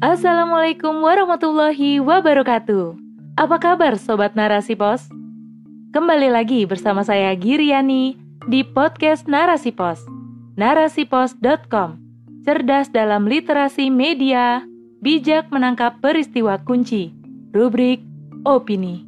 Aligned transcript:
Assalamualaikum 0.00 1.04
warahmatullahi 1.04 2.00
wabarakatuh. 2.00 2.96
Apa 3.36 3.60
kabar 3.60 4.00
sobat 4.00 4.32
Narasi 4.32 4.72
Pos? 4.72 5.04
Kembali 5.92 6.32
lagi 6.32 6.64
bersama 6.64 7.04
saya 7.04 7.36
Giriani 7.36 8.16
di 8.48 8.64
podcast 8.64 9.28
Narasi 9.28 9.76
Pos. 9.76 10.00
Narasipos.com. 10.56 12.00
Cerdas 12.48 12.88
dalam 12.88 13.28
literasi 13.28 13.92
media, 13.92 14.64
bijak 15.04 15.52
menangkap 15.52 16.00
peristiwa 16.00 16.56
kunci. 16.64 17.12
Rubrik 17.52 18.00
opini. 18.48 19.04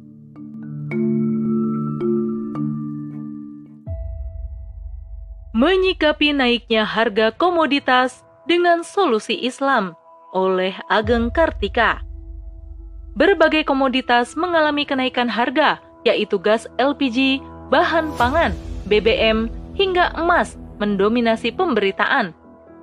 Menyikapi 5.57 6.37
naiknya 6.37 6.85
harga 6.85 7.33
komoditas 7.33 8.21
dengan 8.45 8.85
solusi 8.85 9.41
Islam 9.41 9.97
oleh 10.33 10.75
Ageng 10.89 11.29
Kartika. 11.29 12.01
Berbagai 13.13 13.63
komoditas 13.69 14.33
mengalami 14.33 14.89
kenaikan 14.89 15.29
harga, 15.29 15.77
yaitu 16.01 16.41
gas 16.41 16.65
LPG, 16.81 17.39
bahan 17.69 18.09
pangan, 18.17 18.51
BBM, 18.89 19.47
hingga 19.77 20.11
emas 20.17 20.57
mendominasi 20.81 21.53
pemberitaan. 21.53 22.33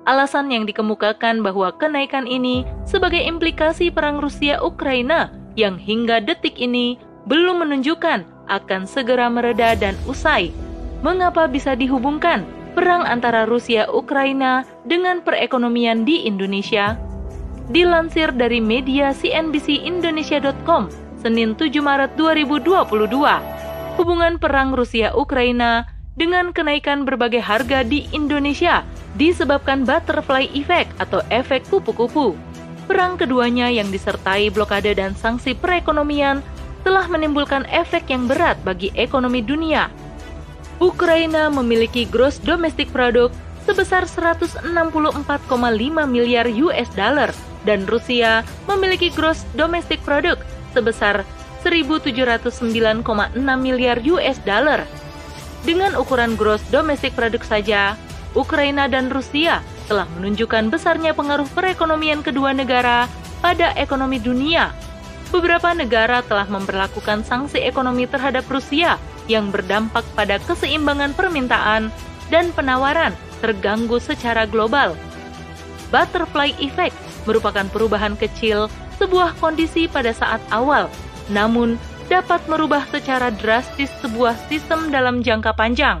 Alasan 0.07 0.49
yang 0.49 0.65
dikemukakan 0.65 1.45
bahwa 1.45 1.69
kenaikan 1.77 2.25
ini 2.25 2.65
sebagai 2.89 3.21
implikasi 3.21 3.93
perang 3.93 4.17
Rusia-Ukraina 4.17 5.29
yang 5.53 5.77
hingga 5.77 6.23
detik 6.23 6.57
ini 6.57 6.97
belum 7.29 7.61
menunjukkan 7.61 8.25
akan 8.49 8.81
segera 8.89 9.29
mereda 9.29 9.77
dan 9.77 9.93
usai. 10.09 10.49
Mengapa 11.05 11.45
bisa 11.45 11.77
dihubungkan 11.77 12.47
perang 12.73 13.05
antara 13.05 13.45
Rusia-Ukraina 13.45 14.65
dengan 14.89 15.21
perekonomian 15.21 16.01
di 16.01 16.25
Indonesia? 16.25 16.97
Dilansir 17.69 18.33
dari 18.33 18.57
media 18.57 19.13
cnbcindonesia.com, 19.13 20.89
Senin 21.21 21.53
7 21.53 21.69
Maret 21.77 22.17
2022, 22.17 23.99
hubungan 24.01 24.41
perang 24.41 24.73
Rusia-Ukraina 24.73 25.85
dengan 26.17 26.49
kenaikan 26.49 27.05
berbagai 27.05 27.43
harga 27.45 27.85
di 27.85 28.09
Indonesia 28.09 28.81
disebabkan 29.13 29.85
butterfly 29.85 30.49
effect 30.57 30.89
atau 30.97 31.21
efek 31.29 31.61
kupu-kupu. 31.69 32.33
Perang 32.89 33.21
keduanya 33.21 33.69
yang 33.69 33.93
disertai 33.93 34.49
blokade 34.49 34.97
dan 34.97 35.13
sanksi 35.13 35.53
perekonomian 35.53 36.41
telah 36.81 37.05
menimbulkan 37.05 37.69
efek 37.69 38.09
yang 38.09 38.25
berat 38.25 38.57
bagi 38.65 38.89
ekonomi 38.97 39.45
dunia, 39.45 39.93
Ukraina 40.81 41.53
memiliki 41.53 42.09
gross 42.09 42.41
domestic 42.41 42.89
product 42.89 43.37
sebesar 43.71 44.03
164,5 44.03 44.67
miliar 46.03 46.43
US 46.67 46.91
dollar 46.91 47.31
dan 47.63 47.87
Rusia 47.87 48.43
memiliki 48.67 49.07
gross 49.15 49.47
domestic 49.55 50.03
product 50.03 50.43
sebesar 50.75 51.23
1.709,6 51.63 52.51
miliar 53.55 53.97
US 54.11 54.37
dollar. 54.43 54.83
Dengan 55.63 55.95
ukuran 55.95 56.35
gross 56.35 56.59
domestic 56.67 57.15
product 57.15 57.47
saja, 57.47 57.95
Ukraina 58.35 58.91
dan 58.91 59.07
Rusia 59.07 59.63
telah 59.87 60.03
menunjukkan 60.19 60.67
besarnya 60.67 61.15
pengaruh 61.15 61.47
perekonomian 61.55 62.19
kedua 62.27 62.51
negara 62.51 63.07
pada 63.39 63.71
ekonomi 63.79 64.19
dunia. 64.19 64.75
Beberapa 65.31 65.71
negara 65.71 66.19
telah 66.27 66.43
memperlakukan 66.51 67.23
sanksi 67.23 67.63
ekonomi 67.63 68.03
terhadap 68.03 68.43
Rusia 68.51 68.99
yang 69.31 69.47
berdampak 69.47 70.03
pada 70.11 70.43
keseimbangan 70.43 71.15
permintaan 71.15 71.87
dan 72.31 72.55
penawaran 72.55 73.11
terganggu 73.43 73.99
secara 73.99 74.47
global. 74.47 74.95
Butterfly 75.91 76.55
effect 76.63 76.95
merupakan 77.27 77.67
perubahan 77.67 78.15
kecil 78.15 78.71
sebuah 78.95 79.35
kondisi 79.43 79.91
pada 79.91 80.15
saat 80.15 80.39
awal, 80.49 80.87
namun 81.27 81.75
dapat 82.07 82.39
merubah 82.47 82.87
secara 82.87 83.29
drastis 83.29 83.91
sebuah 83.99 84.33
sistem 84.47 84.89
dalam 84.89 85.19
jangka 85.19 85.51
panjang. 85.53 85.99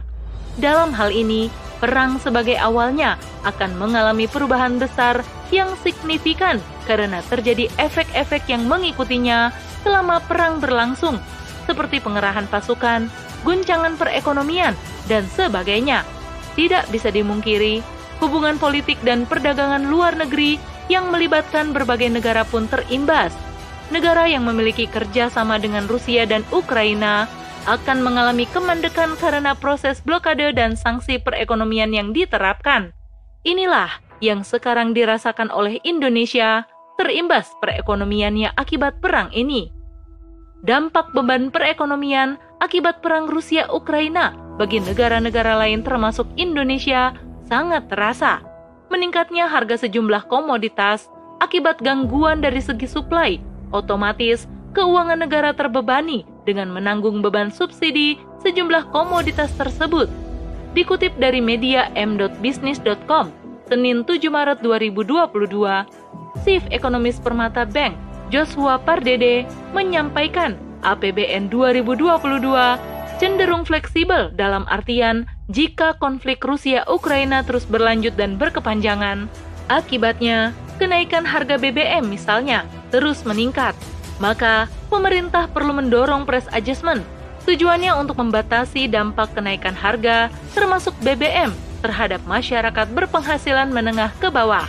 Dalam 0.55 0.95
hal 0.95 1.11
ini, 1.11 1.51
perang 1.83 2.19
sebagai 2.23 2.55
awalnya 2.55 3.19
akan 3.43 3.75
mengalami 3.75 4.29
perubahan 4.29 4.79
besar 4.79 5.23
yang 5.51 5.75
signifikan 5.83 6.61
karena 6.87 7.19
terjadi 7.27 7.67
efek-efek 7.75 8.47
yang 8.47 8.63
mengikutinya 8.67 9.51
selama 9.83 10.23
perang 10.23 10.61
berlangsung 10.63 11.19
seperti 11.65 12.03
pengerahan 12.03 12.45
pasukan, 12.51 13.07
guncangan 13.47 13.95
perekonomian, 13.97 14.75
dan 15.09 15.25
sebagainya. 15.31 16.03
Tidak 16.55 16.91
bisa 16.91 17.09
dimungkiri, 17.09 17.79
hubungan 18.19 18.59
politik 18.59 18.99
dan 19.01 19.23
perdagangan 19.25 19.87
luar 19.87 20.13
negeri 20.19 20.59
yang 20.91 21.09
melibatkan 21.09 21.71
berbagai 21.71 22.11
negara 22.11 22.43
pun 22.43 22.67
terimbas. 22.67 23.31
Negara 23.91 24.27
yang 24.27 24.47
memiliki 24.47 24.87
kerjasama 24.87 25.59
dengan 25.59 25.87
Rusia 25.87 26.23
dan 26.23 26.47
Ukraina 26.51 27.27
akan 27.67 28.01
mengalami 28.01 28.47
kemandekan 28.49 29.13
karena 29.19 29.53
proses 29.53 29.99
blokade 30.01 30.55
dan 30.55 30.79
sanksi 30.79 31.19
perekonomian 31.21 31.91
yang 31.93 32.09
diterapkan. 32.15 32.95
Inilah 33.43 33.91
yang 34.23 34.45
sekarang 34.47 34.93
dirasakan 34.95 35.51
oleh 35.51 35.81
Indonesia 35.83 36.65
terimbas 36.95 37.49
perekonomiannya 37.59 38.53
akibat 38.53 39.01
perang 39.01 39.33
ini 39.33 39.81
dampak 40.61 41.09
beban 41.11 41.49
perekonomian 41.49 42.37
akibat 42.61 43.01
perang 43.01 43.25
Rusia-Ukraina 43.25 44.37
bagi 44.55 44.83
negara-negara 44.83 45.59
lain 45.59 45.83
termasuk 45.85 46.27
Indonesia 46.35 47.15
sangat 47.47 47.87
terasa. 47.91 48.43
Meningkatnya 48.91 49.47
harga 49.47 49.87
sejumlah 49.87 50.27
komoditas 50.27 51.07
akibat 51.39 51.79
gangguan 51.79 52.43
dari 52.43 52.59
segi 52.59 52.87
suplai, 52.87 53.39
otomatis 53.71 54.47
keuangan 54.75 55.19
negara 55.23 55.51
terbebani 55.55 56.27
dengan 56.43 56.71
menanggung 56.71 57.23
beban 57.23 57.51
subsidi 57.51 58.19
sejumlah 58.43 58.91
komoditas 58.91 59.51
tersebut. 59.55 60.11
Dikutip 60.71 61.11
dari 61.19 61.43
media 61.43 61.91
m.business.com, 61.99 63.31
Senin 63.67 64.07
7 64.07 64.31
Maret 64.31 64.63
2022, 64.63 66.43
Chief 66.43 66.63
Ekonomis 66.71 67.19
Permata 67.19 67.67
Bank 67.67 67.95
Joshua 68.31 68.79
Pardede 68.79 69.43
menyampaikan 69.75 70.55
APBN 70.81 71.51
2022 71.51 72.90
cenderung 73.21 73.69
fleksibel 73.69 74.33
dalam 74.33 74.65
artian 74.65 75.29
jika 75.53 75.93
konflik 76.01 76.41
Rusia-Ukraina 76.41 77.45
terus 77.45 77.69
berlanjut 77.69 78.17
dan 78.17 78.41
berkepanjangan, 78.41 79.29
akibatnya 79.69 80.57
kenaikan 80.81 81.21
harga 81.21 81.61
BBM 81.61 82.09
misalnya 82.09 82.65
terus 82.89 83.21
meningkat, 83.21 83.77
maka 84.17 84.65
pemerintah 84.89 85.45
perlu 85.45 85.77
mendorong 85.77 86.25
price 86.25 86.49
adjustment. 86.49 87.05
Tujuannya 87.45 87.93
untuk 87.93 88.17
membatasi 88.17 88.89
dampak 88.89 89.37
kenaikan 89.37 89.77
harga 89.77 90.33
termasuk 90.57 90.97
BBM 91.05 91.53
terhadap 91.85 92.25
masyarakat 92.25 92.89
berpenghasilan 92.89 93.69
menengah 93.69 94.09
ke 94.17 94.33
bawah. 94.33 94.65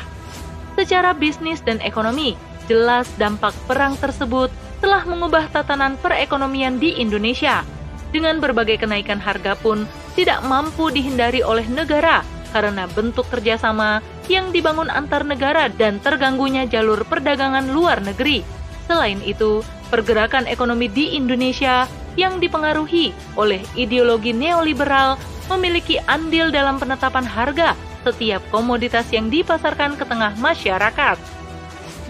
Secara 0.76 1.16
bisnis 1.16 1.64
dan 1.64 1.80
ekonomi, 1.80 2.36
Jelas 2.70 3.10
dampak 3.18 3.54
perang 3.66 3.98
tersebut 3.98 4.50
telah 4.78 5.02
mengubah 5.02 5.50
tatanan 5.50 5.98
perekonomian 5.98 6.78
di 6.78 6.94
Indonesia. 6.98 7.66
Dengan 8.12 8.38
berbagai 8.38 8.84
kenaikan 8.84 9.18
harga 9.18 9.56
pun 9.56 9.88
tidak 10.12 10.44
mampu 10.44 10.92
dihindari 10.92 11.40
oleh 11.40 11.64
negara 11.64 12.20
karena 12.52 12.84
bentuk 12.92 13.24
kerjasama 13.32 14.04
yang 14.28 14.52
dibangun 14.52 14.92
antar 14.92 15.24
negara 15.24 15.72
dan 15.72 15.96
terganggunya 16.04 16.68
jalur 16.68 17.00
perdagangan 17.08 17.72
luar 17.72 18.04
negeri. 18.04 18.44
Selain 18.84 19.18
itu, 19.24 19.64
pergerakan 19.88 20.44
ekonomi 20.44 20.92
di 20.92 21.16
Indonesia 21.16 21.88
yang 22.20 22.36
dipengaruhi 22.36 23.16
oleh 23.40 23.64
ideologi 23.72 24.36
neoliberal 24.36 25.16
memiliki 25.48 25.96
andil 26.04 26.52
dalam 26.52 26.76
penetapan 26.76 27.24
harga 27.24 27.72
setiap 28.04 28.44
komoditas 28.52 29.08
yang 29.08 29.32
dipasarkan 29.32 29.96
ke 29.96 30.04
tengah 30.04 30.36
masyarakat. 30.36 31.16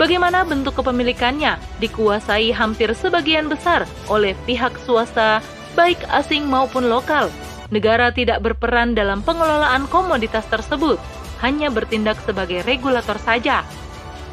Bagaimana 0.01 0.43
bentuk 0.43 0.81
kepemilikannya 0.81 1.61
dikuasai 1.79 2.51
hampir 2.51 2.91
sebagian 2.97 3.47
besar 3.47 3.85
oleh 4.09 4.33
pihak 4.49 4.73
swasta, 4.83 5.45
baik 5.73 6.01
asing 6.13 6.47
maupun 6.49 6.89
lokal. 6.89 7.29
Negara 7.73 8.13
tidak 8.13 8.45
berperan 8.45 8.93
dalam 8.93 9.25
pengelolaan 9.25 9.89
komoditas 9.89 10.45
tersebut, 10.53 11.01
hanya 11.41 11.73
bertindak 11.73 12.21
sebagai 12.23 12.61
regulator 12.69 13.17
saja. 13.17 13.65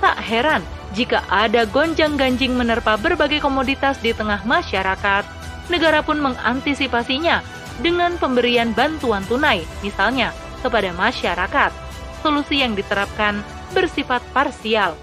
Tak 0.03 0.18
heran 0.19 0.63
jika 0.91 1.24
ada 1.31 1.63
gonjang-ganjing 1.69 2.56
menerpa 2.56 3.00
berbagai 3.00 3.39
komoditas 3.39 4.00
di 4.03 4.12
tengah 4.12 4.44
masyarakat, 4.44 5.24
negara 5.71 6.03
pun 6.03 6.19
mengantisipasinya 6.19 7.39
dengan 7.80 8.19
pemberian 8.19 8.75
bantuan 8.75 9.24
tunai, 9.27 9.63
misalnya 9.80 10.35
kepada 10.59 10.92
masyarakat. 10.92 11.71
Solusi 12.19 12.59
yang 12.59 12.75
diterapkan 12.75 13.39
bersifat 13.71 14.19
parsial, 14.35 15.00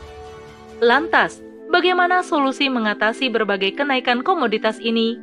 Lantas, 0.77 1.41
bagaimana 1.73 2.21
solusi 2.21 2.69
mengatasi 2.69 3.33
berbagai 3.33 3.81
kenaikan 3.81 4.21
komoditas 4.21 4.77
ini? 4.77 5.17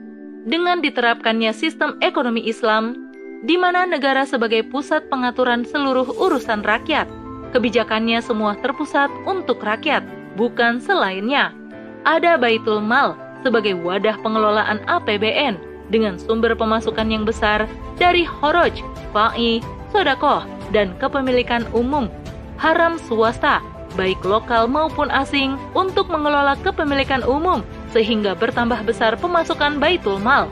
Dengan 0.44 0.84
diterapkannya 0.84 1.56
sistem 1.56 1.95
ekonomi 2.04 2.44
Islam, 2.44 3.16
di 3.48 3.56
mana 3.56 3.88
negara 3.88 4.28
sebagai 4.28 4.68
pusat 4.68 5.07
pengaturan 5.07 5.63
seluruh 5.63 6.04
urusan 6.19 6.68
rakyat, 6.68 7.07
kebijakannya 7.56 8.19
semua 8.19 8.60
terpusat 8.60 9.07
untuk 9.24 9.63
rakyat, 9.63 10.04
bukan 10.36 10.84
selainnya. 10.84 11.56
Ada 12.04 12.36
Baitul 12.36 12.84
Mal 12.84 13.16
sebagai 13.40 13.72
wadah 13.88 14.19
pengelolaan 14.19 14.84
APBN 14.84 15.56
dengan 15.88 16.19
sumber 16.19 16.60
pemasukan 16.60 17.07
yang 17.07 17.24
besar 17.24 17.63
dari 17.95 18.28
horoj, 18.28 18.75
fa'i, 19.16 19.63
sodakoh, 19.95 20.44
dan 20.75 20.92
kepemilikan 21.00 21.63
umum, 21.72 22.12
haram 22.60 23.00
swasta, 23.00 23.63
baik 23.95 24.19
lokal 24.28 24.68
maupun 24.68 25.07
asing, 25.07 25.56
untuk 25.72 26.12
mengelola 26.12 26.60
kepemilikan 26.60 27.24
umum 27.24 27.63
sehingga 27.94 28.34
bertambah 28.34 28.81
besar 28.84 29.13
pemasukan 29.22 29.78
Baitul 29.78 30.18
Mal. 30.18 30.50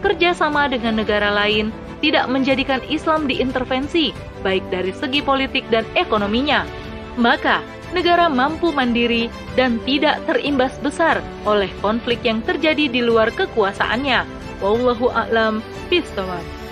Kerjasama 0.00 0.72
dengan 0.72 0.96
negara 0.96 1.28
lain 1.28 1.68
tidak 2.00 2.28
menjadikan 2.28 2.80
Islam 2.88 3.28
diintervensi, 3.28 4.16
baik 4.40 4.64
dari 4.72 4.92
segi 4.96 5.20
politik 5.20 5.64
dan 5.68 5.84
ekonominya. 5.96 6.64
Maka, 7.20 7.60
negara 7.94 8.26
mampu 8.26 8.74
mandiri 8.74 9.30
dan 9.54 9.78
tidak 9.86 10.20
terimbas 10.26 10.74
besar 10.82 11.22
oleh 11.46 11.70
konflik 11.78 12.20
yang 12.26 12.42
terjadi 12.42 12.90
di 12.90 13.00
luar 13.00 13.30
kekuasaannya. 13.32 14.26
Wallahu 14.60 15.12
a'lam 15.12 15.60
bishawab. 15.88 16.63